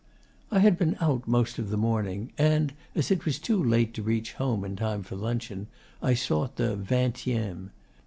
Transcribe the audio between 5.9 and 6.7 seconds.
I sought